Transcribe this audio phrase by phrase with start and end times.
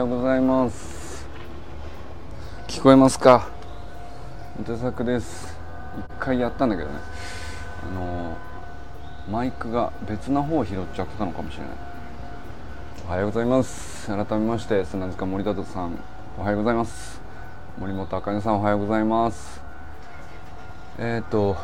[0.00, 1.26] ようございます。
[2.66, 3.50] 聞こえますか？
[4.64, 5.54] 手作です。
[5.98, 6.96] 一回やったんだけどね。
[7.86, 8.34] あの
[9.30, 11.72] マイクが別な方を拾っちゃってたのかもしれない。
[13.06, 14.06] おはようございます。
[14.06, 15.98] 改めまして砂塚森田さん。
[16.38, 17.20] おはようございます。
[17.78, 19.60] 森本茜さんおはようございます。
[20.98, 21.58] えっ、ー、と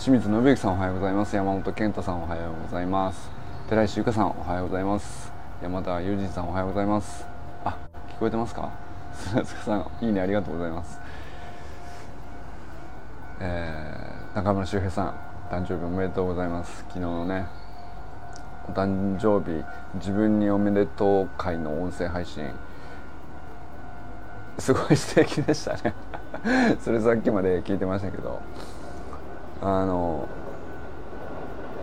[0.00, 1.36] 清水信之さんおはようございます。
[1.36, 3.30] 山本健太さんおはようございます。
[3.68, 5.32] 寺石由香さんおはようございます。
[5.62, 7.37] 山田裕二さんおはようございます。
[8.18, 8.72] 聞こえてますか？
[9.14, 11.00] 砂塚さんいいねありがとうございます。
[13.38, 15.14] えー、中村修平さん
[15.52, 16.78] 誕生日おめでとうございます。
[16.88, 17.46] 昨日のね
[18.68, 22.50] お誕生日自分におめでとう会の音声配信。
[24.58, 25.94] すごい素敵でしたね。
[26.82, 28.40] それさっきまで聞いてましたけど。
[29.62, 30.26] あの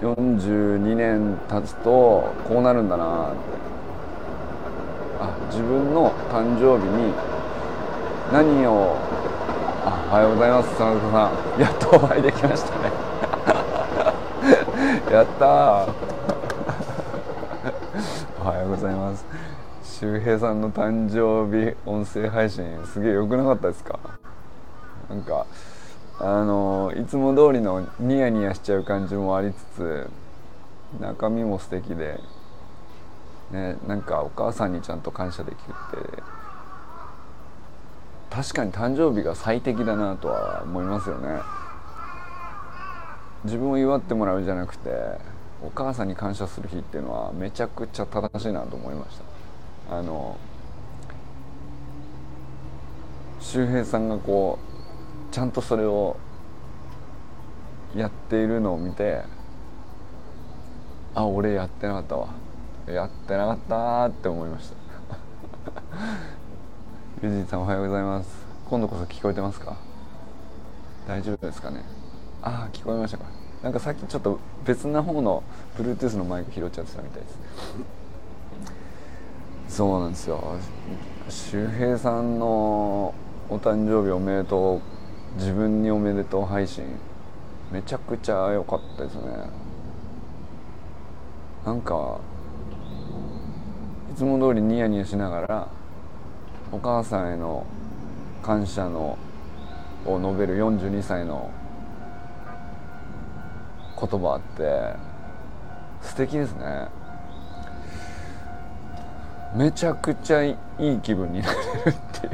[0.02, 3.74] 42年経つとこうなるんだなって。
[5.48, 7.13] 自分の誕生日に
[8.32, 8.98] 何を
[9.85, 11.62] あおはようございます佐野さん。
[11.62, 12.91] やっとお会いできましたね。
[15.13, 15.46] やった
[18.43, 19.26] おはようございます。
[19.84, 23.99] 周平さんの誕生日音声配信すげえ良くなかったですか？
[25.09, 25.46] なんか
[26.20, 30.09] あのいつも通りのニヤニヤしちゃう感じもありつつ
[30.99, 32.20] 中身も素敵で。
[33.51, 36.24] ねなんかお母さんにちゃんと感謝できるって
[38.29, 41.40] 確かに誕生日が最適だなとは思いますよね。
[43.46, 44.90] 自分を祝ってもらうじゃなくて
[45.63, 49.20] お母さんに感謝する日っていうのはめちゃくちゃ正しいなと思いまし
[49.87, 49.98] た。
[49.98, 50.37] あの
[53.40, 54.57] 周平さんがこ
[55.30, 56.18] うちゃんとそれを
[57.96, 59.21] やっているのを見て
[61.13, 62.27] あ俺やってなかったわ。
[62.88, 64.75] やってなかったって思いました。
[67.28, 68.46] ユジンさんおはようございます。
[68.70, 69.76] 今度こそ聞こえてますか？
[71.08, 71.84] 大丈夫ですかね？
[72.42, 73.26] ああ聞こえましたか。
[73.64, 75.42] なんかさっきちょっと別な方の
[75.78, 77.28] Bluetooth のマイク拾っちゃってたみたいで
[79.68, 79.78] す。
[79.78, 80.42] そうなんですよ。
[81.28, 83.16] 周平さんの
[83.50, 84.82] お誕生日おめでとう
[85.40, 86.86] 自分におめでとう配信
[87.72, 89.22] めちゃくちゃ良かったですね。
[91.66, 92.20] なんか
[94.16, 95.68] つも通りニヤニヤしながら
[96.72, 97.66] お母さんへの
[98.42, 99.18] 感謝の
[100.06, 101.52] を述べる42歳の
[104.00, 104.94] 言葉って
[106.02, 106.88] 素敵ですね。
[109.56, 112.34] めちゃくちゃいい気分になれるっていう。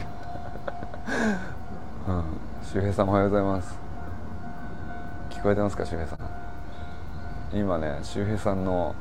[2.08, 2.24] うん。
[2.64, 3.78] 周平さんおはようございます。
[5.30, 6.18] 聞こえてますか周平さん。
[7.54, 8.96] 今ね周平さんの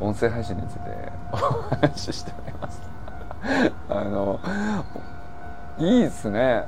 [0.00, 0.80] 音声配信について
[1.32, 2.80] お話ししております。
[3.90, 4.38] あの
[5.78, 6.64] いいっすね。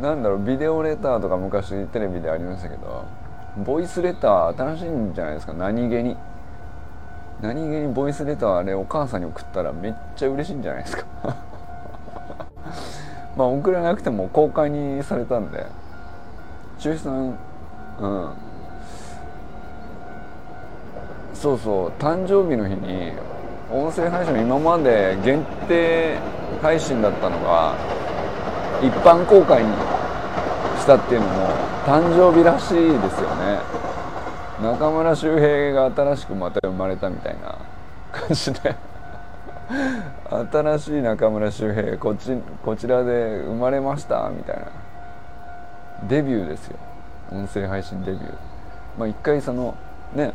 [0.00, 3.04] なんだろうビデオレターとか昔テレビでありましたけど
[3.58, 5.52] ボイスレター新しいんじゃないですか？
[5.52, 6.16] 何気に。
[7.40, 11.04] 何気にボイスレターあれお母さんに送ったらめっちゃ嬉しいんじゃないですか？
[13.36, 15.66] まあ送らなくても公開にされたんで。
[16.78, 17.36] 中止さん
[18.00, 18.30] うん。
[21.42, 23.10] そうそう誕生日の日に
[23.68, 26.16] 音声配信今まで限定
[26.62, 27.74] 配信だったのが
[28.80, 29.72] 一般公開に
[30.78, 31.48] したっていうのも
[31.84, 33.58] 誕生日らしいですよね。
[34.62, 37.58] 中村周平が新しくまた生まれたみたいな
[38.12, 38.76] 感じで。
[40.52, 44.66] 新しい中村周平こっちこちらで生まれましたみたいな。
[46.08, 46.76] デビューですよ。
[47.32, 48.34] 音声配信デビュー。
[48.96, 49.74] まあ一回その
[50.14, 50.32] ね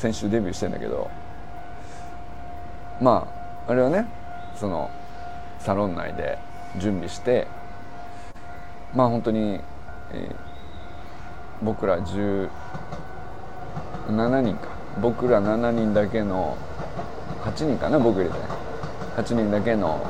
[0.00, 1.10] 先週デビューしてんだけど
[3.02, 3.28] ま
[3.66, 4.06] ああれはね
[4.56, 4.90] その
[5.58, 6.38] サロン内で
[6.78, 7.46] 準備して
[8.94, 9.60] まあ本当に、
[10.12, 10.34] えー、
[11.62, 12.48] 僕ら17
[14.40, 14.68] 人か。
[15.02, 16.56] 僕ら7人だけの
[17.42, 18.36] 8人かな僕入れて。
[19.16, 20.00] 8人だけの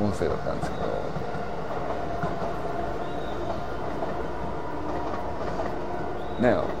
[0.00, 0.76] 音声だったんですけ
[6.42, 6.62] ど。
[6.66, 6.71] ね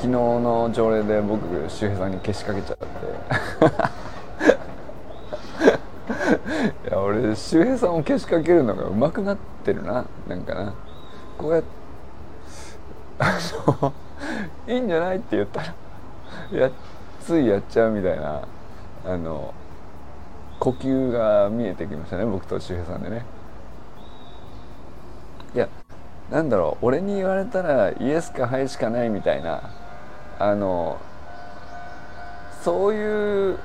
[0.00, 2.84] 昨日の朝礼で僕周平さんに消しかけちゃって。
[6.88, 10.06] いや俺周平さんを消しかけるのがうまくなってるな。
[10.26, 10.72] なんかな。
[11.36, 11.68] こうやって
[13.18, 13.38] あ
[13.82, 13.92] の
[14.74, 15.66] いいんじゃないって言ったら
[16.50, 16.70] や
[17.20, 18.40] ついやっちゃうみたいな
[19.04, 19.52] あの
[20.60, 23.26] 呼吸が見えてきましたね僕と周平さんでね。
[25.54, 25.68] いや
[26.30, 29.89] なんだろう俺に言われたらイエスかハイしかないみたいな。
[30.40, 30.98] あの
[32.62, 33.58] そういう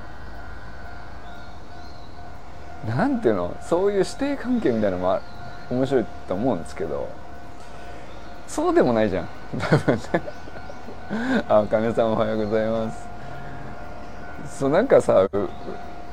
[2.86, 3.56] なんていうの？
[3.62, 5.18] そういう師弟関係みたいなのも
[5.70, 7.08] 面白いと思うんですけど
[8.46, 9.28] そうでもないじゃん。
[9.58, 10.02] 多分ね
[11.48, 13.08] あかねさんおはようございます。
[14.58, 15.28] そうなんかさ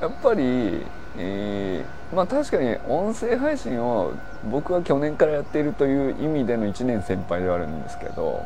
[0.01, 0.85] やっぱり、
[1.17, 4.13] えー、まあ確かに音声配信を
[4.49, 8.43] 僕は去年からやっているという意味での1年先輩ではあるんですけど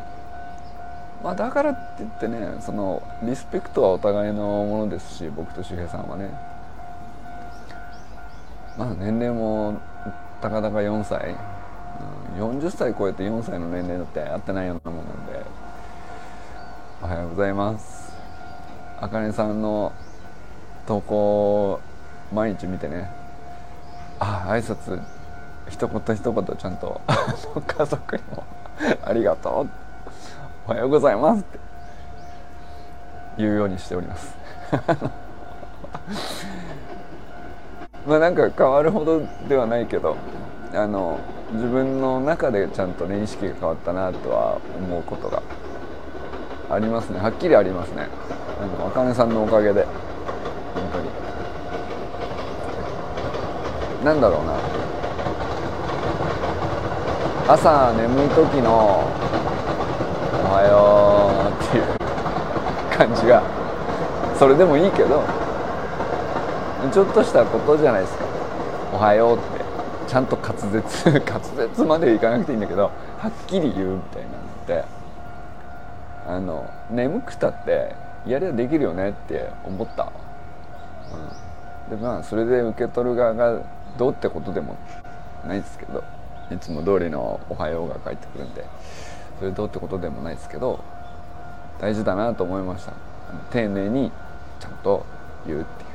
[1.23, 6.29] まあだからって言ってねそのリスペクトはお互いのものですし僕と周平さんはね。
[8.77, 9.79] まあ年齢も
[10.39, 11.35] たかだか4歳、
[12.37, 15.43] うん、40歳超えて4歳の年齢だって会ってないようなもんなんで。
[16.99, 18.11] おはようございます。
[18.99, 19.93] あかねさんの
[20.87, 21.79] 投稿
[22.33, 23.09] 毎日見てね。
[24.19, 24.99] あ挨拶
[25.69, 27.01] 一言一言ちゃんと。
[27.67, 28.43] 家族にも。
[29.03, 29.63] ありがとう。
[29.65, 29.86] って
[30.69, 31.59] おはようございますって。
[33.37, 34.35] 言うようにしております。
[38.05, 40.17] まあなんか変わるほどではないけど
[40.73, 41.19] あの
[41.53, 45.41] 自分の中でちゃんとね意識が変わったなとは思うことが
[46.69, 47.21] ありますね。
[47.21, 48.09] はっきりありますね。
[48.61, 49.85] あの茜さんのおかげで。
[49.85, 51.09] 本当に。
[54.03, 54.53] なんだろうな。
[57.53, 59.07] 朝眠い時の
[60.47, 63.43] 「おはよう」っていう感じが
[64.37, 65.23] それでもいいけど
[66.91, 68.25] ちょっとしたことじゃないですか
[68.93, 69.67] 「おはよう」って。
[70.07, 74.85] ちゃんと滑舌 滑舌までいかなくていいんだけどはっきり言うみたいなのって
[76.25, 77.93] あの眠くたって
[78.25, 80.11] やりゃできるよねって思った、
[81.89, 83.59] うん、でまあそれで受け取る側が
[83.97, 84.75] どうってことでも
[85.45, 86.03] ないですけど
[86.49, 88.63] いつも通りの「おはよう」が返ってくるんで。
[89.39, 90.79] それどうってことでもないですけど
[91.79, 92.93] 大事だなと思いました。
[93.51, 94.11] 丁寧に
[94.59, 95.05] ちゃんと
[95.45, 95.87] 言うっていう。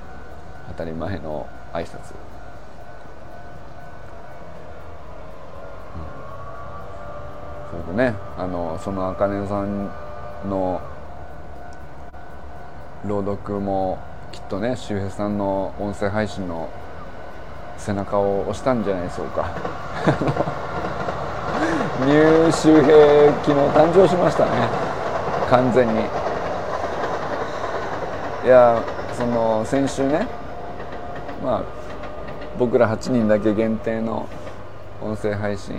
[0.68, 1.96] 当たり前の挨拶。
[7.74, 7.82] うん。
[7.82, 9.90] それでねあのその茜さん
[10.48, 10.80] の
[13.04, 13.98] 朗読も
[14.30, 16.70] きっとね周平さんの音声配信の
[17.76, 20.51] 背中を押したんじゃないでしょうか。
[22.04, 24.50] ニュー周平昨日誕生しましたね。
[25.48, 26.00] 完全に。
[28.44, 28.82] いや
[29.12, 30.26] その先週ね
[31.44, 31.62] まあ
[32.58, 34.28] 僕ら8人だけ限定の
[35.00, 35.76] 音声配信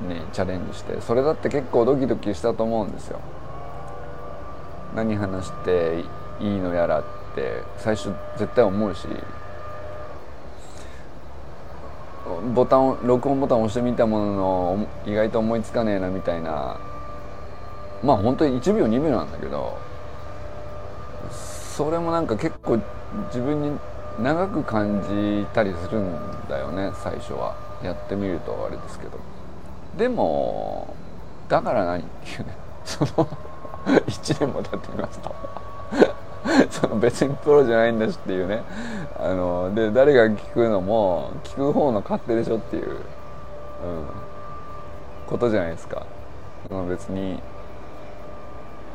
[0.00, 3.20] にチャレンジしてそれだって結構ドキドキしたと思うんですよ。
[4.96, 6.04] 何話して
[6.40, 7.04] いいのやらっ
[7.36, 9.06] て最初絶対思うし。
[12.54, 16.78] ボタン録音ボタンを押してみたものの意外と思いつかねえなみたいな。
[18.02, 19.76] まあ本当に1秒2秒なんだけど
[21.32, 22.78] それもなんか結構
[23.26, 23.76] 自分に
[24.20, 26.16] 長く感じたりするん
[26.48, 27.56] だよね最初は。
[27.82, 29.18] やってみるとあれですけど。
[29.96, 30.94] でも
[31.48, 32.56] だから何っていうね。
[32.84, 33.28] その
[33.86, 35.34] 1年も経ってみますと。
[36.70, 38.62] その別にプロじゃないんだしっていうね。
[39.18, 42.96] あので誰が聞くのも聞く方の勝手でしょっていう、うん、
[45.26, 46.04] ことじゃないですか。
[46.68, 47.42] その別に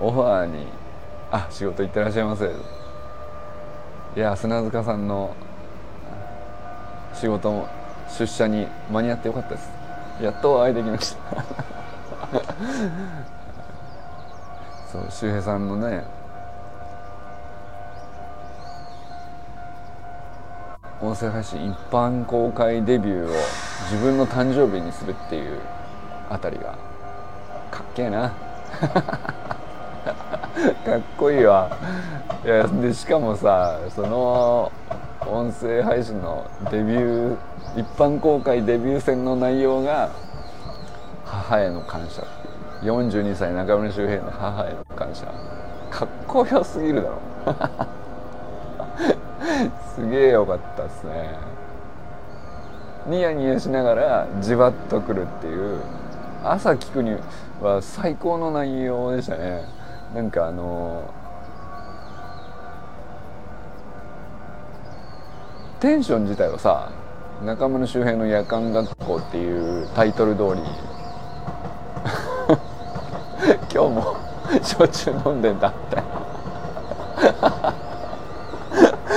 [0.02, 0.68] オファーに
[1.32, 2.46] 「あ仕事行ってらっしゃいませ」
[4.16, 5.34] いや砂塚さんの
[7.14, 7.68] 仕事も
[8.10, 9.70] 出社に間に合ってよかったです。
[10.22, 11.44] やっとお会いできました。
[14.92, 16.04] そう周平さんのね
[21.04, 23.30] 音声配信一般公開デビューを
[23.92, 25.60] 自分の誕生日にするっていう
[26.30, 26.78] あたりが
[27.70, 28.32] かっけえな。
[30.86, 31.70] かっこいいわ。
[32.46, 34.72] いやでしかもさその
[35.28, 40.10] 音声配信のデビュー一般公開デビュー戦の内容が
[41.26, 42.26] 母への感謝っ
[42.82, 42.94] ていう。
[42.94, 45.26] 42歳中村周平の母への感謝。
[45.92, 47.18] かっこよすぎるだろ。
[49.96, 51.38] すげえよかったっすね。
[53.08, 55.80] ニヤニヤしながらじわっとくるっていう。
[56.44, 57.16] 朝聞くに
[57.62, 59.64] は最高の内容でしたね。
[60.14, 61.10] なんかあの
[65.80, 66.92] テンション自体はさ
[67.44, 70.62] 中村周平の夜間学校っていうタイトル通り
[73.74, 74.16] 今日も
[74.62, 76.04] 焼酎飲んでんだって。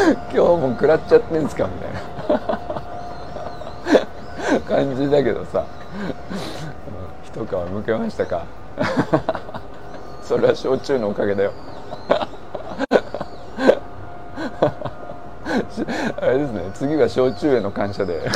[0.31, 1.93] 今日も食らっちゃってんすかみたい
[2.39, 2.61] な。
[4.69, 5.65] 感じだけどさ。
[7.25, 8.45] 一皮むけましたか？
[10.23, 11.53] それは焼酎のおかげだよ。
[16.21, 16.71] あれですね。
[16.75, 18.29] 次は焼酎への感謝で。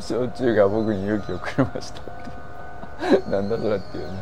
[0.00, 2.00] 焼酎が僕に勇気をくれました
[3.30, 4.18] なんだそれっていうね。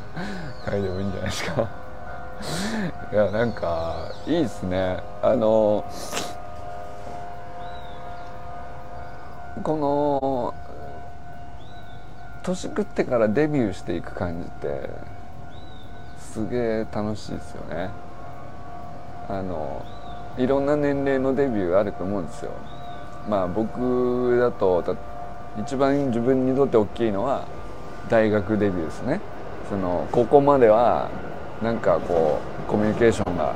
[0.65, 1.67] 回でもいいんじゃないですか。
[3.13, 5.01] いやなんかいいっすね。
[5.21, 5.85] あの
[9.65, 10.55] この
[12.45, 14.91] 年食ってからデビューしていく感じって
[16.19, 17.91] すげえ楽しいですよね。
[19.29, 19.85] あの
[20.39, 22.53] いろんな年齢のデビューあると思うんですよ。
[23.29, 24.97] まあ僕だと
[25.59, 27.45] 一番自分にとって大きいのは
[28.09, 29.21] 大学デビューですね。
[29.69, 31.11] その高校までは
[31.63, 33.55] なんかこうコミュニケーションが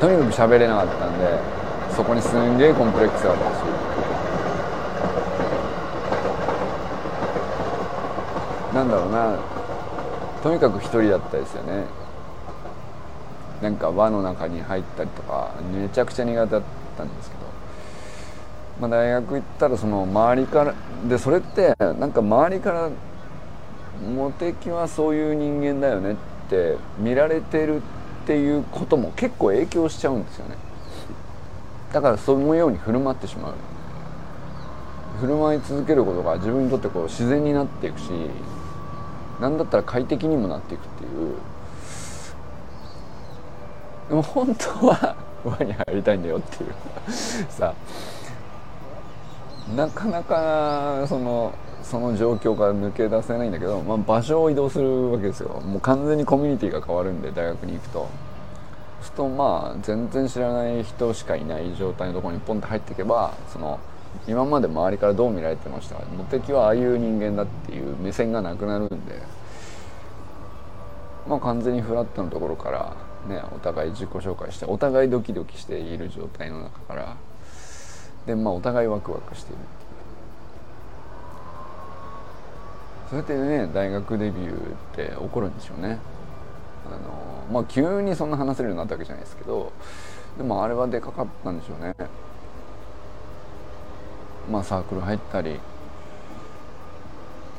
[0.00, 1.38] とにかく喋れなかったんで
[1.94, 3.88] そこにすんげえコンプレックスがあったし。
[8.74, 9.36] なんだろうな
[10.42, 11.84] とにかく一人だったですよね。
[13.60, 16.62] なんか輪の中に入ったりとかめちゃくちゃ苦手だっ
[16.96, 17.42] たんですけど、
[18.80, 20.74] まあ、大学行ったらその周りから
[21.08, 22.88] でそれってなんか周りから
[24.06, 26.16] モテキはそういう人間だよねっ
[26.48, 27.80] て見られてるっ
[28.26, 30.56] ていうことも結構影響しちゃうんですよね。
[31.92, 33.54] だからそのように振る舞ってしまう。
[35.20, 38.10] 振る舞い続けることが自分にとってこう自然になっていくし
[39.40, 41.34] 何だったら快適にもなっていくっていう。
[44.10, 46.74] でも本当は輪に入りたいんだよっていう。
[47.48, 47.74] さ
[49.74, 51.52] なかなかその
[51.90, 55.60] その状況から抜け出せないんだけど、まあ、場所を移動するわけですよ。
[55.60, 57.98] もう完全にコミュニティが変わるんで大学に行くと。
[58.00, 63.78] そうするとまあ全然知らない人しかいない状態のところにポンって入っていけばその
[64.26, 65.94] 今まで周りからどう見られてました？
[65.94, 69.22] かモテキはああいう人間だっていう目線がなくなるんで。
[71.26, 72.96] まあ完全にフラットのところから
[73.28, 77.16] ねお互い自己紹介してお互いドキドキしている状態の中から
[78.26, 79.62] でまあお互いワクワクしている。
[83.08, 84.56] そうやってね大学デビューっ
[84.94, 85.98] て起こるんでしょうね。
[86.86, 89.72] あのまあ急にそんな話せるようになったわけじゃないですけど
[90.36, 91.94] でもあれはでかかったんでしょうね。
[94.50, 95.58] まあサークル入ったり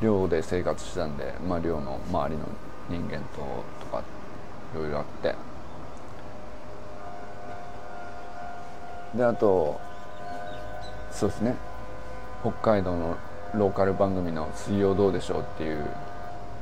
[0.02, 2.46] 寮で生活してたんで、まあ、寮の周りの
[2.90, 4.02] 人間ととか
[4.74, 5.36] いろいろあって。
[9.16, 9.80] であと
[11.12, 11.56] そうですね。
[12.42, 13.18] 北海道の
[13.56, 15.84] ローカル番組の「水曜どうでしょう」っていう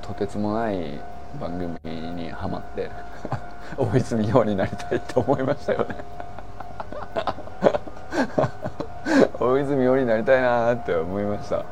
[0.01, 0.99] とてつもない
[1.39, 1.77] 番組
[2.13, 2.89] にはまって
[3.77, 5.95] 大泉洋になりたいって思いましたよね。
[9.39, 11.63] 大泉洋になりたいなって思いました。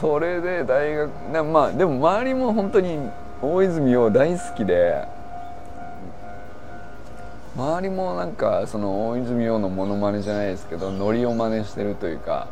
[0.00, 1.10] それで大学
[1.44, 3.10] まあでも周りも本当に
[3.42, 5.06] 大泉洋大好きで
[7.60, 12.48] 周りもなんかその大泉洋のモノマネじゃないですけどノリを真似してるというか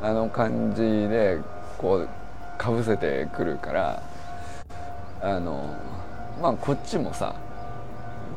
[0.00, 1.38] あの感じで
[1.76, 2.08] こう
[2.56, 4.02] かぶせてくるから
[5.20, 5.76] あの
[6.40, 7.34] まあこっちもさ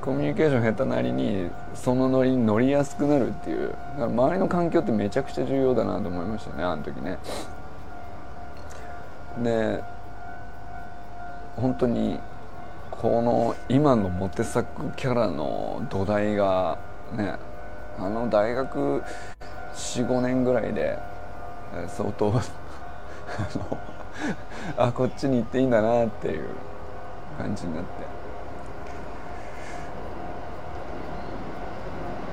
[0.02, 7.18] コミュニケーション下手なりにそのノリに乗りやすくなるっていう周りの環境ってめちゃくちゃ重要だなと思いましたねあの時ね。
[9.42, 9.82] で
[11.56, 12.20] 本当に
[13.02, 16.78] この今のモテ作キャラの土台が
[17.16, 17.38] ね
[17.98, 19.02] あの大学
[19.74, 21.00] 45年ぐらいで
[21.88, 22.34] 相当
[24.76, 26.48] あ あこっちに行っていいんだなっていう
[27.38, 27.90] 感じになって。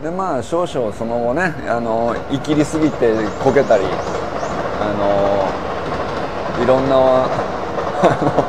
[0.02, 3.84] でまあ少々その後ねあの生きりすぎてこけたり
[4.80, 4.92] あ
[6.58, 6.98] のいろんなあ
[8.20, 8.42] の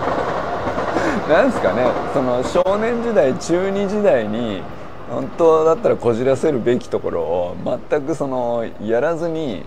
[1.27, 4.61] なんですかねその少年時代中二時代に
[5.09, 7.55] 本当だったらこじらせるべきところを
[7.89, 9.65] 全くそのやらずに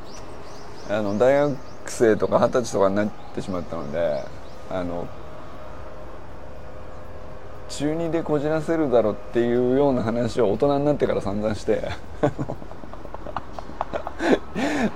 [0.89, 4.25] あの大学生とか二十歳とかになってしまったので
[4.71, 5.07] あの
[7.69, 11.91] 中2でこじらせるだろっていうような話を大人になってから散々して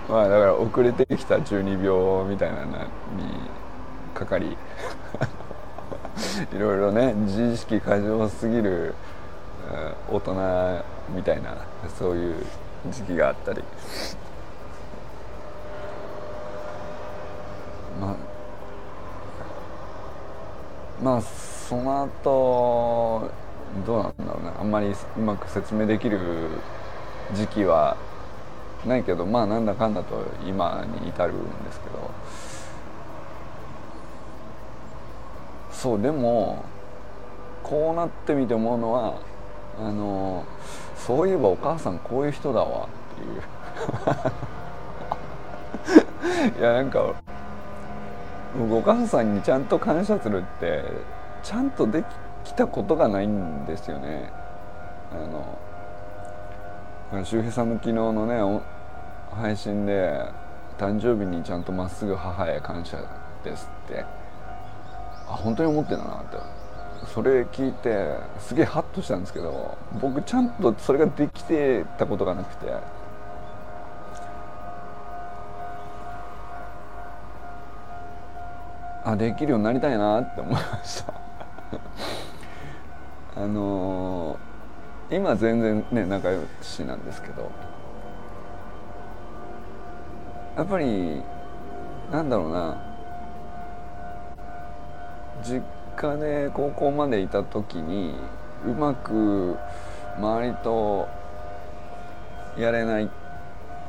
[0.09, 2.76] まあだから遅れてきた中二病みたいなのに
[4.14, 4.56] かかり
[6.54, 8.94] いろいろね自意識過剰すぎる
[10.11, 10.35] 大人
[11.14, 11.56] みたいな
[11.99, 12.35] そういう
[12.90, 13.62] 時期があったり。
[18.00, 18.16] まあ
[21.02, 23.30] まあその後
[23.87, 24.52] どうなんだろうね。
[24.61, 26.18] あんまりうまく説明できる
[27.35, 27.97] 時期は
[28.87, 32.53] ないけどまあなんだかんだと今に至るんですけど。
[35.85, 36.64] そうでも
[37.62, 39.21] こうなってみて思うのは
[39.79, 40.47] あの
[40.97, 43.29] そういえばお母さんこういう人だわってい
[46.57, 46.57] う。
[46.59, 47.12] いやなんか
[48.59, 50.85] 僕お母さんにちゃんと感謝するって
[51.43, 52.03] ちゃんとで
[52.45, 54.33] きたことがないんですよね。
[55.12, 55.17] あ
[57.12, 58.62] の周平さんの昨日のね
[59.38, 60.19] 配信で
[60.79, 62.97] 誕生日にちゃんとまっすぐ母へ感謝
[63.45, 64.24] ですって。
[65.28, 66.37] あ本当に思ってんだなって。
[67.14, 72.73] それ聞いてすげえハッとしたんですけど僕ちゃんとそれができてたことがなくて。
[79.07, 81.12] あできるようになりたいなって思いました。
[83.37, 87.50] あのー、今全然ね仲良しなんですけど。
[90.57, 91.23] やっぱり
[92.11, 92.76] なんだろうな。
[95.45, 95.63] 実
[95.97, 98.15] 家で高校までいた時に
[98.67, 99.57] うまく
[100.19, 101.09] 周りと
[102.59, 103.11] やれない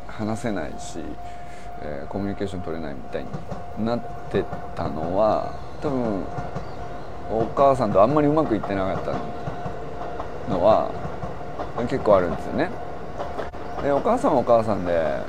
[0.08, 1.00] 話せないし、
[1.82, 3.26] えー、コミュニケーション取れないみたい
[3.78, 4.44] になって
[4.76, 6.24] たのは多分
[7.32, 9.12] お母さんとあんまりうまくいってなかった
[10.52, 10.92] のは
[11.90, 12.70] 結構あるんですよね。
[13.82, 15.22] でお母さんはお母さんで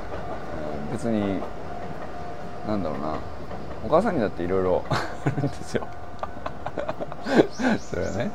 [0.92, 1.40] 別に
[2.66, 3.18] なんだろうな
[3.85, 5.87] お母さんにだっていろいろあるんですよ
[7.80, 8.30] それはね。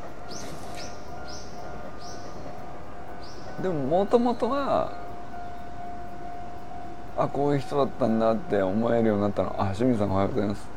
[3.61, 4.91] でももともとは
[7.17, 9.55] あこういう人だったんだって思えるようになったの。
[9.57, 10.67] あ清水さんおはようございます。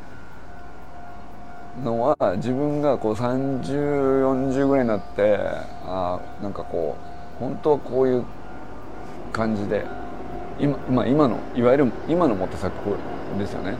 [1.83, 5.37] のは自分がこう3040ぐらいになって
[5.85, 6.95] あなんかこ
[7.37, 8.23] う本当はこういう
[9.33, 9.85] 感じで
[10.57, 12.73] 今,、まあ、今のいわゆる今のモテ作
[13.37, 13.77] ですよね。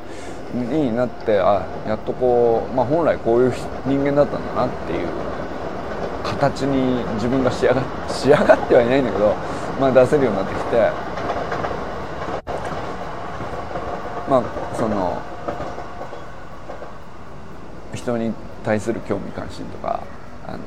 [0.55, 3.53] になってあやっとこう、まあ、本来こういう
[3.85, 5.07] 人間だったんだなっていう
[6.23, 9.33] 形に自分が仕上が 仕上がってはいないんだけど、
[9.79, 11.15] まあ、出せるようになってきて。
[14.27, 14.43] まあ
[14.75, 15.21] その
[17.93, 20.01] 人に対する興味関心とか
[20.47, 20.59] あの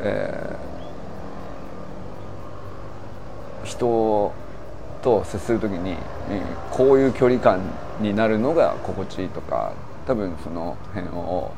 [0.00, 4.32] えー、人
[5.02, 5.96] と接する時に、
[6.70, 7.60] こういう距離感
[8.00, 9.72] になるのが心地いいとか
[10.06, 11.52] 多分その辺を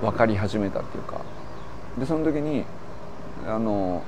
[0.00, 1.20] 分かり始めたっていうか。
[1.98, 2.64] でその時に
[3.46, 4.02] あの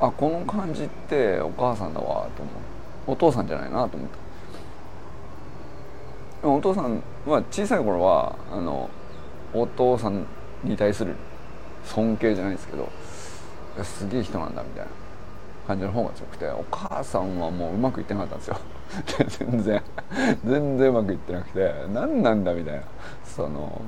[0.00, 2.50] あこの感じってお母さんだわと思
[3.08, 3.12] う。
[3.12, 4.08] お父さんじゃないなと思っ
[6.42, 6.48] た。
[6.48, 8.88] お父さんは小さい頃はあの
[9.52, 10.26] お父さん
[10.64, 11.14] に対する
[11.84, 12.88] 尊敬じゃないですけど
[13.82, 15.05] すげえ人なんだみたいな。
[15.66, 18.56] 感じの方が強くてお母さんはもううまくいってなかったんですよ。
[19.50, 19.82] 全然
[20.44, 22.82] 全然うまくいってなくて何なんだみたいな。
[23.24, 23.80] その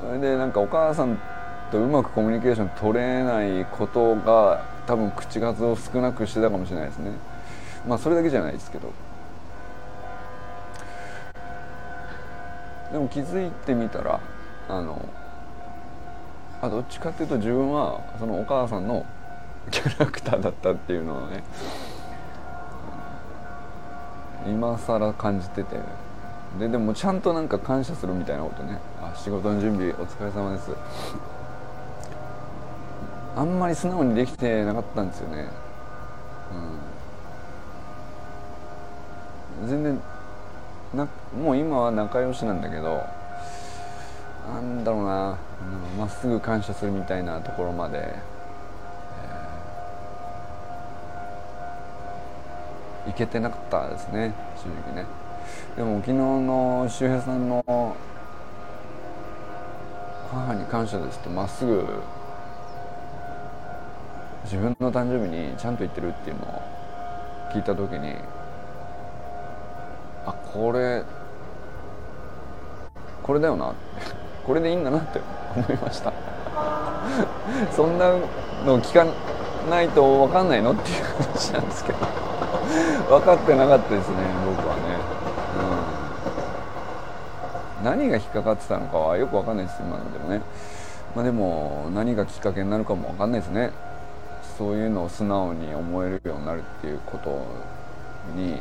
[0.00, 1.18] それでなんかお母さん
[1.70, 7.12] とうまくコミュニケーション取れないことが多分口数を少なくしてたかもしれないですね。
[7.86, 8.92] まあそれだけじゃないですけど。
[12.92, 14.20] でも気づいてみたら
[14.68, 15.08] あの
[16.66, 19.04] あどっちかっていうと自分はそのお母さんの
[19.70, 21.42] キャラクターだったっていうのをね
[24.46, 25.76] 今更感じてて。
[26.60, 28.78] ででもちゃんとなんか感謝するみたいなことね。
[29.02, 30.70] あ仕事の準備お疲れ様です。
[33.36, 35.46] あんまり素直にできてなかったんですよね、
[39.60, 40.00] うん、全然
[40.94, 41.06] な
[41.38, 43.04] もう今は仲良しなんだけど
[44.46, 45.38] なんだろうな。
[45.98, 48.14] まっすぐ感謝するみたいなところまで、
[53.06, 55.06] えー、いけてなかったですね正直ね。
[55.76, 57.64] でも昨日の周平さんの
[60.30, 62.02] 母に感謝ですとまっすぐ
[64.44, 66.62] 自分の誕生日にちゃんと言ってるっていうのを
[67.52, 68.14] 聞いた時に
[70.26, 71.04] あこれ
[73.22, 74.25] これだよなって。
[74.46, 75.20] これでいいんだなって
[75.56, 76.12] 思いました。
[77.72, 78.10] そんな
[78.64, 79.04] の聞か
[79.68, 81.98] ないと分かんないのっていう話なんですけど。
[83.08, 84.82] 分かってなかったですね僕はね、
[87.78, 90.40] うん、何が引っかかってたのかはよく分かんないです今のでもね。
[91.14, 93.70] まあでも何がきっかけになるかも分かんないですね。
[94.58, 97.46] そういうのを素直に思えるようになるっていうこと
[98.34, 98.58] に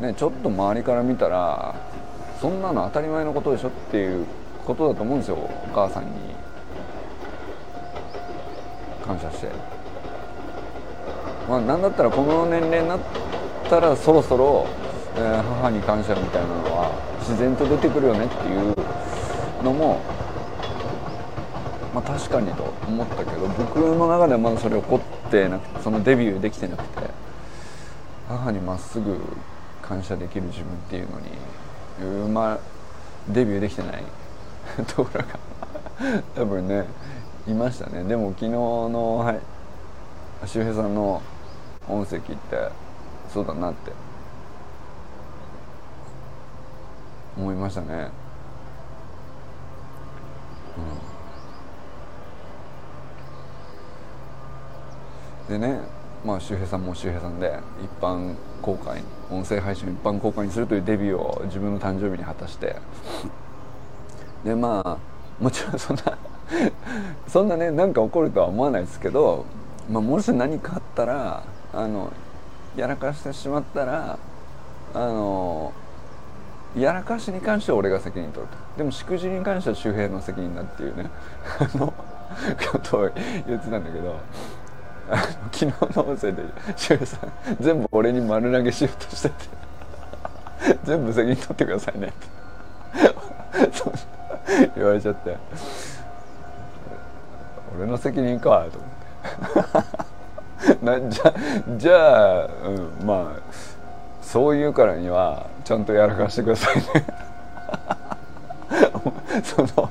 [0.00, 1.74] ねちょっと周りから見たら
[2.40, 4.26] そんなの当たり前のことでしょっていう
[4.64, 6.10] ことだと思うんですよお母さんに。
[9.04, 9.48] 感謝して。
[11.48, 13.00] まあ何だったらこの年齢になっ
[13.68, 14.66] たらそろそろ
[15.14, 18.74] えー、母に感謝みたいなのは自然と出てくるよねっていう
[19.62, 20.00] のも
[21.94, 27.10] まあ確かにと思ったけど僕の中ではまだそれ起こってなくてそのデビューできてなくて
[28.28, 29.20] 母にまっすぐ
[29.82, 32.58] 感謝できる自分っていうのに、まあ、
[33.28, 34.02] デビューできてない
[34.94, 35.26] ところが。
[36.34, 36.86] 多分ね
[37.46, 38.04] いましたね。
[38.04, 39.40] でも昨日の、はい、
[40.46, 41.22] 周平さんの
[41.88, 42.70] 音声聞いて
[43.32, 43.92] そうだなって。
[47.36, 48.10] 思いましたね。
[55.48, 55.58] うん。
[55.60, 55.80] でね
[56.24, 62.76] まあ周平さんも周平さんで一般公開音声配信を一般公開にするというデビューを自分の誕生日に果たして
[64.44, 64.98] でまあ
[65.42, 66.02] もちろんそんな
[67.28, 69.44] そんなね何か起こるとは思わないですけど、
[69.90, 72.12] まあ、もし何かあったらあの
[72.76, 74.18] やらかしてしまったら
[74.94, 75.72] あの
[76.76, 78.78] やらかしに関しては俺が責任取ると。
[78.78, 81.10] でもしくじりに関しては周平の責任だっていうね
[81.58, 81.92] あの
[82.72, 83.10] ことを
[83.46, 84.14] 言ってたんだけど
[85.10, 86.42] あの昨日の音声で
[86.76, 89.34] 周平さん全部俺に丸投げしようとしてて
[90.84, 92.42] 全部責任取ってくださいねって。
[94.76, 95.36] 言われちゃって。
[97.76, 98.90] 俺の責任かと思っ
[99.80, 99.92] て。
[100.84, 101.34] なじゃ
[101.76, 103.40] じゃあ、うん、まあ
[104.20, 106.82] そう言うからにはちゃんとやらかしてくださいね。
[109.42, 109.90] その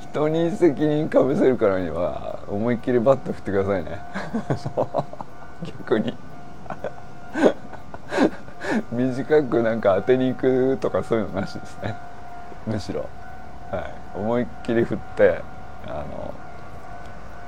[0.00, 3.98] 人に責任かぶせるからには思いっきりバット振ってくださいね。
[5.64, 6.16] 逆に。
[8.92, 11.96] 短くなんか当てに行くとかそういうのなしですね。
[12.68, 13.08] むしろ、
[13.70, 15.42] はい、思いっきり振って
[15.86, 16.34] あの、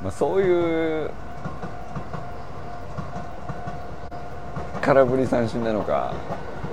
[0.03, 1.11] まあ、そういう
[4.81, 6.15] 空振り三振なのか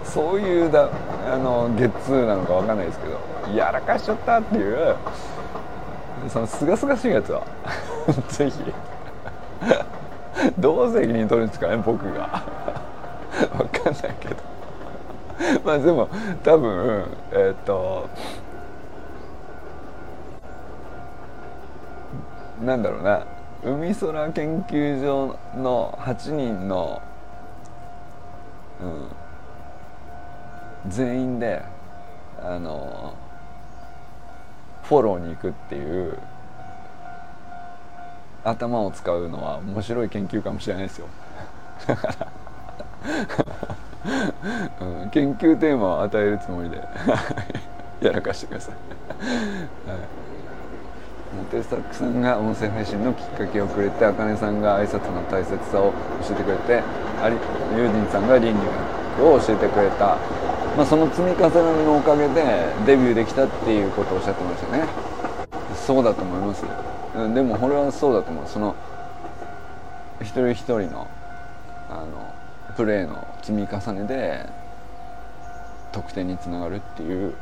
[0.03, 0.89] そういうだ
[1.31, 4.95] あのゲッツーなのか分かんないですけどやらかしちゃったっていう
[6.29, 7.45] そのすがすがしいやつは
[8.29, 8.73] ぜひ
[10.57, 12.43] どう責任取るんですかね僕が。
[13.57, 14.56] 分かんないけど。
[15.63, 16.09] まあでも
[16.43, 18.09] 多分えっ、と
[22.63, 23.25] なんだろうな。
[23.63, 27.01] 海空研究所の8人の、
[30.85, 31.63] うん、全員で
[32.41, 33.15] あの
[34.83, 36.17] フォローに行くっていう
[38.43, 41.07] 頭を使うのは面白い研究かもしれないですよ。
[41.87, 43.86] だから。
[44.05, 46.81] うん、研究テーマを与えるつもりで
[48.01, 49.99] やらかしてください、はい。
[51.35, 55.91] モテサックさんが音声配信のきっかけをくれてあかねさんが挨拶の大切さを
[56.27, 56.83] 教えてくれて
[57.21, 57.35] あり
[57.75, 60.17] ユージンさんが倫理を教えてくれた、
[60.75, 62.43] まあ、その積み重ねのおかげで
[62.85, 64.83] デビューできたっていうことをおっしゃってましたね。
[65.75, 66.65] そうだと思います。
[67.33, 68.43] でもこれはそうだと思う。
[68.47, 68.75] その
[70.21, 71.07] 一人一人の
[71.89, 72.36] あの
[72.77, 74.45] プレーの積み重ねで
[75.91, 77.33] 得点につながるっていう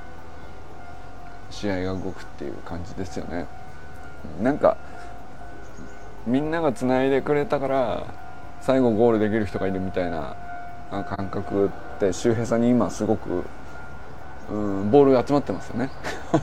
[1.52, 3.46] 試合が動くっていう感じですよね。
[4.42, 4.78] なんか
[6.26, 8.08] みんながつないでくれたから
[8.62, 10.38] 最後ゴールできる人がいるみたいな
[10.90, 11.70] 感覚っ
[12.00, 13.44] て周平さんに今すごく、
[14.50, 15.90] うん、ボールが集まってますよね。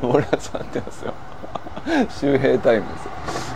[0.00, 1.12] ボール集まってますよ。
[2.08, 3.49] 周平タイムです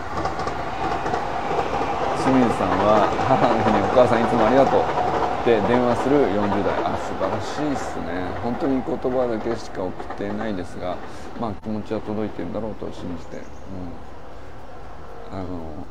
[2.25, 8.33] 清水さんは母の日にお母さんいつもありがとうって電話する40代あ素晴らしいっすね。
[8.41, 10.97] 本当に言葉だけしか送ってないですが
[11.39, 15.85] まあ気持ちは届いてるんだろうと信じて、うん、あの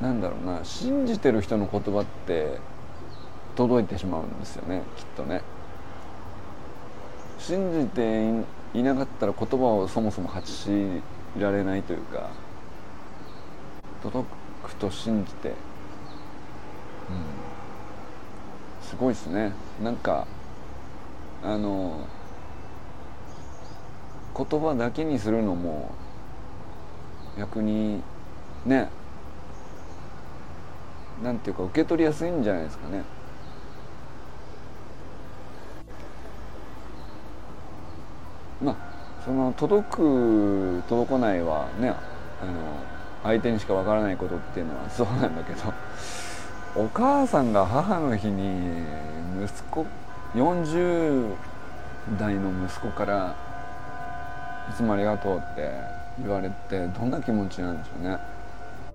[0.00, 2.60] なんだろうな信じてる人の言葉って
[3.56, 5.42] 届いてしまうんですよねきっとね。
[7.40, 8.30] 信じて
[8.78, 11.02] いなかったら言葉をそもそも発し
[11.36, 12.30] いられないというか
[14.02, 14.26] 届
[14.64, 15.54] くと信じて、うん、
[18.82, 20.26] すごいですねなんか
[21.42, 22.06] あの
[24.36, 25.90] 言葉だけにするのも
[27.38, 28.02] 逆に
[28.64, 28.90] ね
[31.22, 33.04] なんていうか受け取りやすいんじゃないですかね。
[38.60, 38.76] まあ
[39.24, 42.52] その届く届かないはねあの
[43.22, 45.72] 相手にしかわからないことっていうのはそうなんだけど
[46.74, 48.82] お母さんが母の日に
[49.44, 49.86] 息子
[50.34, 51.34] 40
[52.18, 53.36] 代の息子から
[54.70, 55.70] 「いつもありがとう」って
[56.20, 58.18] 言われてどんな気持ちなんでしょうね。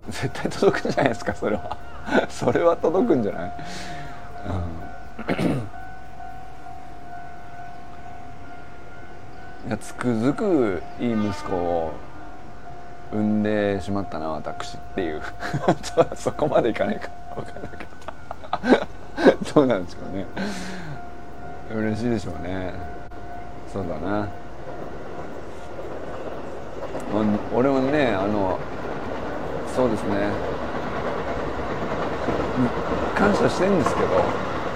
[0.10, 1.78] 絶対届くんじゃないですかそれは。
[2.30, 3.52] それは届くんじゃない、
[4.48, 5.58] うん、いや
[9.76, 11.94] つくづくいい息子を
[13.12, 15.22] 産んでしまったな私っていう。
[16.16, 17.10] そこまでいかないか。
[17.36, 17.86] 分からないけ
[18.78, 19.54] ど。
[19.56, 20.26] どうなんでしょうね。
[21.76, 22.74] 嬉しいでしょうね。
[23.74, 24.28] そうだな。
[27.54, 28.60] 俺はねあの
[29.76, 30.30] そうですね。
[33.16, 34.08] 感謝してるんですけど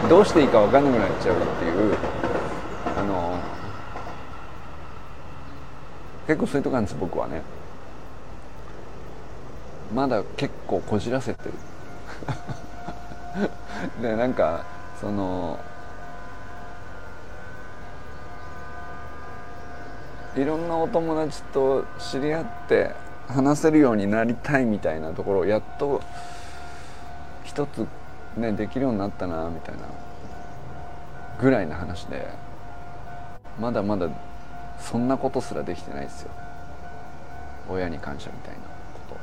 [0.09, 1.95] どうしていいか分かんなくなっちゃうっていう
[2.97, 3.37] あの
[6.31, 7.41] 結構そういうとこなんです僕はね。
[9.93, 11.51] まだ結構こじらせてる。
[14.01, 14.63] でなんか
[15.01, 15.59] その
[20.37, 22.95] いろんなお友達と知り合って
[23.27, 26.01] 話せるようになりたいみたいなところをやっと
[27.43, 27.85] 一つ
[28.37, 29.81] ねできるようになったなみたいな
[31.41, 32.25] ぐらいの話で。
[33.59, 34.07] まだまだ
[34.81, 36.31] そんなことすらできてないですよ。
[37.69, 38.65] 親に感謝みたいなこ
[39.07, 39.15] と、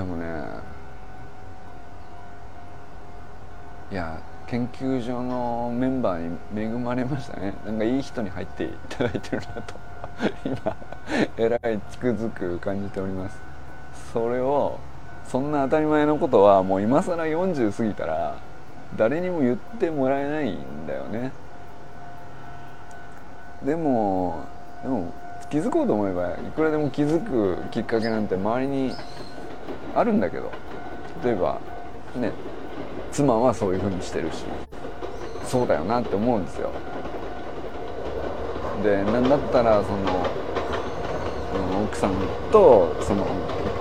[0.00, 0.72] うん、でもね
[3.92, 7.54] いや研究所のメンバーに恵まれましたね。
[7.64, 9.74] なんかいい人に入っていただいてるなと。
[10.44, 10.76] 今
[11.36, 13.38] えらいつくづく感じております。
[14.12, 14.78] それを
[15.26, 18.36] そんな当たり前のことはもう今更40過ぎたら
[18.96, 21.32] 誰にも言ってもらえないんだよね。
[23.64, 24.44] でも
[24.82, 25.12] でも
[25.50, 28.92] 気づこうと思えばいくらでも気づくきっかけなんて周りに
[29.94, 30.50] あるんだけど。
[31.24, 31.60] 例えば
[32.16, 32.32] ね
[33.12, 34.44] 妻はそういうふうにしてるし。
[35.44, 36.70] そうだよなって思うんですよ。
[38.82, 40.32] で何だったらその
[41.84, 43.26] 奥さんとその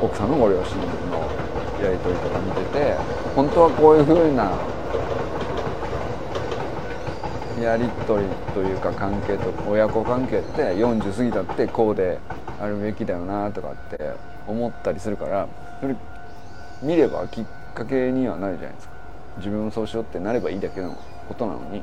[0.02, 1.32] 奥さんのご両親の
[1.80, 2.98] やり取りとか見てて
[3.36, 4.68] 本当はこういうふうな
[7.62, 12.20] やり取りというか関係と親子関係って40過ぎたってこうで
[12.60, 14.14] あるべきだよなとかって
[14.48, 15.48] 思ったりするから
[15.80, 15.96] それ
[16.82, 18.94] 見ればきっかけにはなるじゃないですか。
[19.38, 20.96] 自分もそうしようってなればいいだけの
[21.28, 21.82] ことなのに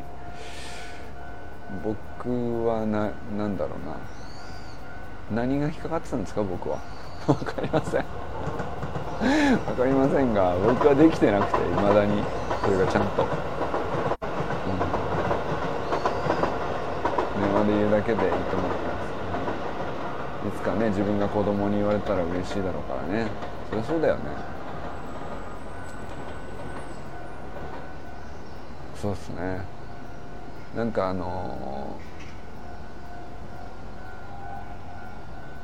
[1.83, 3.77] 僕はな何だろ
[5.31, 5.43] うな。
[5.43, 6.43] 何が引っかかってたんですか？
[6.43, 6.79] 僕は。
[7.27, 8.05] 分かりません。
[9.67, 12.23] 分かりませんが僕はできてなくていまだに。
[12.65, 13.25] それがちゃんと、
[17.69, 19.05] うん、電話で言うだけでいいと思ってま
[20.45, 20.49] す。
[20.49, 23.29] いつかね自分が子供に言われたら嬉しいだろうからね。
[23.71, 24.21] そりゃそうだよね。
[28.95, 29.61] そうっすね。
[30.77, 31.97] なんかあの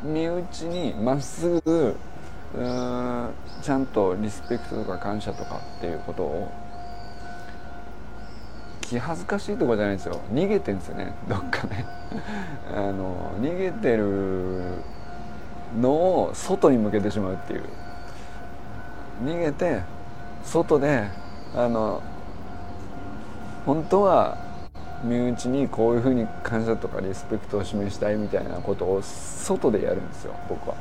[0.05, 1.97] ー、身内にまっすぐ
[2.57, 3.31] うん
[3.63, 6.53] ちゃんとリスペクトとか感謝とかっていうことを
[8.95, 10.21] 気恥ずかしいとこじゃないですよ。
[10.33, 11.13] 逃げてんですよね。
[11.29, 11.85] どっかね。
[12.73, 14.63] あの逃げてる
[15.81, 17.65] のを外に向けてしまうっていう。
[19.25, 19.83] 逃げて
[20.45, 21.05] 外で
[21.57, 22.03] あの
[23.67, 24.37] 本当は
[25.03, 30.77] 身内にこういうふうに感謝とかリスペクトを示したいみたいなことを外でやるんですよ僕は。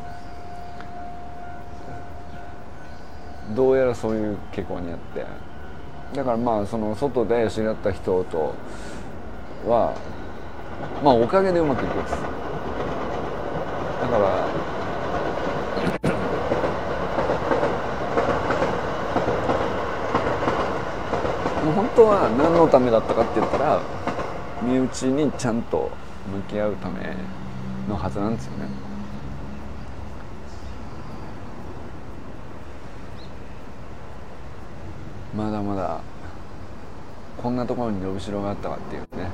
[3.55, 5.52] どうやらそういう傾向にあって。
[6.13, 8.53] だからまあその外で知り合った人と
[9.67, 9.95] は
[11.03, 12.15] まあおかげでうまくいくんです
[14.01, 14.49] だから
[21.63, 23.81] もう本当は何のためだったかって言ったら
[24.61, 25.89] 身内にちゃんと
[26.31, 27.15] 向き合うため
[27.87, 28.92] のはずなんですよね。
[35.35, 35.99] まだまだ
[37.41, 39.29] こんなところに伸びしろがあったかっていうね。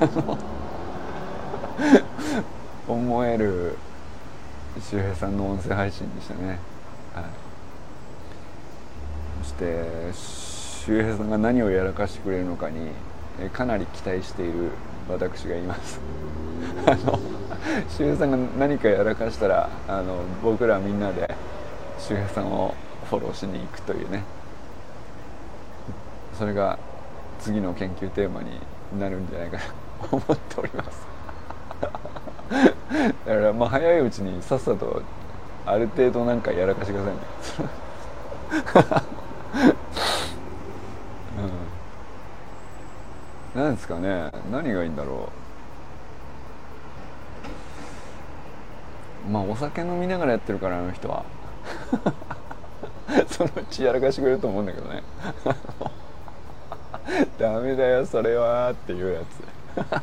[2.88, 3.76] 思える
[4.80, 6.58] 周平さんの音声配信でしたね。
[7.14, 7.24] はい、
[9.42, 12.90] そして周平さんが何をやらかしてくれるのかに
[13.52, 14.70] かなり期待している
[15.08, 16.00] 私がいます。
[16.86, 17.18] あの
[17.88, 21.34] 周平さんが何かやらかしたらあの僕らみんなで
[21.98, 22.74] 周平さんを
[23.10, 24.22] フォローしに行くというね。
[26.38, 26.78] それが
[27.40, 28.60] 次の研究テーマに
[28.98, 29.62] なるんじゃないかな
[30.08, 31.06] と思っております。
[33.26, 35.02] だからまあ早いうちにさっさと
[35.66, 37.20] ある程度なんかやらかしてくださいね
[43.54, 44.30] うんですかね。
[44.50, 45.30] 何がいいんだろ
[49.28, 49.30] う。
[49.30, 51.24] まあお酒飲みながらやってるからあの人は。
[53.28, 55.02] そのうちやらかしてくれると思うんだけどね。
[57.38, 60.02] ダメだよそれはっていうやつ、 は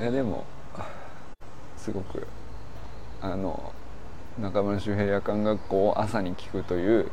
[0.00, 0.44] い、いやでも
[1.76, 2.26] すごく
[3.20, 3.72] あの
[4.40, 7.10] 中村周平夜間学校を朝に聞くという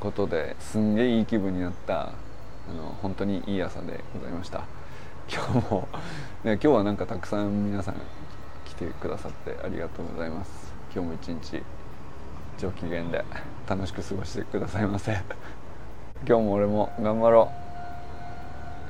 [0.00, 4.62] ことですんげえいい気分になったあの本当にいい朝でございました。
[5.30, 5.88] 今日も、
[6.44, 7.94] ね、今日はなんかたくさん皆さん
[8.64, 10.72] 来てくださってありがとうございます。
[10.94, 11.62] 今日も一日
[12.62, 13.24] 上機嫌で
[13.68, 15.18] 楽しく過ごしてくださいませ
[16.24, 17.52] 今日も俺も頑張ろ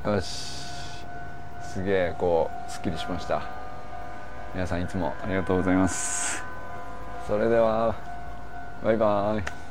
[0.04, 0.26] うよし
[1.72, 3.42] すげえこうすっきりしました
[4.52, 6.44] 皆さんいつもありがとうございます
[7.26, 7.94] それでは
[8.84, 9.61] バイバーイ